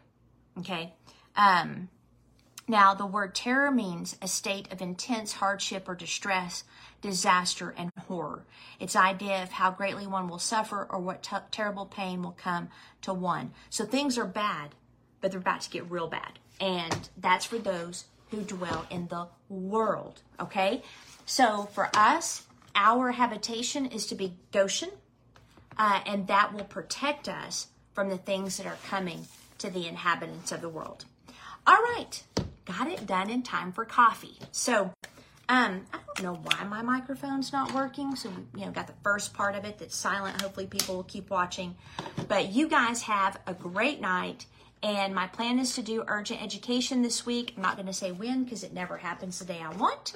Okay? 0.60 0.94
Um, 1.36 1.90
now, 2.68 2.94
the 2.94 3.06
word 3.06 3.36
terror 3.36 3.72
means 3.72 4.16
a 4.22 4.28
state 4.28 4.72
of 4.72 4.82
intense 4.82 5.34
hardship 5.34 5.90
or 5.90 5.96
distress, 5.96 6.64
disaster, 7.02 7.74
and 7.78 7.92
horror. 8.08 8.46
It's 8.80 8.96
idea 8.96 9.44
of 9.44 9.52
how 9.52 9.72
greatly 9.72 10.08
one 10.08 10.30
will 10.30 10.40
suffer 10.40 10.88
or 10.90 11.00
what 11.00 11.24
t- 11.24 11.36
terrible 11.52 11.86
pain 11.86 12.24
will 12.24 12.32
come 12.32 12.70
to 13.02 13.14
one. 13.14 13.52
So 13.70 13.86
things 13.86 14.18
are 14.18 14.26
bad, 14.26 14.76
but 15.20 15.32
they're 15.32 15.42
about 15.42 15.62
to 15.62 15.70
get 15.70 15.92
real 15.92 16.08
bad. 16.08 16.40
And 16.62 17.10
that's 17.18 17.46
for 17.46 17.58
those 17.58 18.06
who 18.32 18.44
dwell 18.44 18.86
in 18.90 19.08
the 19.08 19.28
world. 19.50 20.22
Okay? 20.40 20.84
So 21.26 21.70
for 21.74 21.90
us, 21.94 22.44
our 22.76 23.12
habitation 23.12 23.88
is 23.88 24.08
to 24.08 24.16
be 24.16 24.38
Goshen, 24.54 24.92
uh, 25.78 26.00
and 26.06 26.28
that 26.28 26.54
will 26.54 26.64
protect 26.64 27.28
us 27.28 27.68
from 27.94 28.08
the 28.08 28.18
things 28.18 28.56
that 28.56 28.66
are 28.66 28.78
coming 28.88 29.28
to 29.58 29.70
the 29.70 29.86
inhabitants 29.86 30.54
of 30.54 30.62
the 30.62 30.70
world. 30.70 31.04
All 31.66 31.82
right, 31.96 32.24
got 32.66 32.88
it 32.88 33.06
done 33.06 33.30
in 33.30 33.44
time 33.44 33.72
for 33.72 33.86
coffee. 33.86 34.38
So, 34.52 34.92
um, 35.50 35.86
I 35.94 36.00
don't 36.08 36.24
know 36.24 36.40
why 36.42 36.64
my 36.64 36.82
microphone's 36.82 37.52
not 37.52 37.74
working. 37.74 38.16
So, 38.16 38.30
you 38.56 38.66
know, 38.66 38.72
got 38.72 38.88
the 38.88 38.94
first 39.04 39.34
part 39.34 39.56
of 39.56 39.66
it 39.66 39.78
that's 39.78 39.96
silent. 39.96 40.42
Hopefully, 40.42 40.68
people 40.68 40.96
will 40.96 41.04
keep 41.04 41.30
watching. 41.30 41.76
But 42.28 42.52
you 42.52 42.68
guys 42.68 43.02
have 43.04 43.40
a 43.46 43.54
great 43.54 44.00
night. 44.00 44.46
And 44.82 45.16
my 45.16 45.28
plan 45.28 45.60
is 45.60 45.76
to 45.76 45.82
do 45.82 46.04
urgent 46.08 46.44
education 46.44 47.02
this 47.02 47.26
week. 47.26 47.54
I'm 47.56 47.64
not 47.64 47.76
going 47.76 47.88
to 47.88 47.94
say 47.94 48.12
when 48.12 48.44
because 48.44 48.64
it 48.64 48.74
never 48.74 48.98
happens 48.98 49.40
the 49.40 49.46
day 49.46 49.62
I 49.62 49.70
want. 49.76 50.14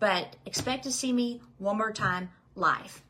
But 0.00 0.34
expect 0.46 0.84
to 0.84 0.92
see 0.92 1.12
me 1.12 1.40
one 1.58 1.78
more 1.78 1.92
time 1.92 2.30
live. 2.56 3.02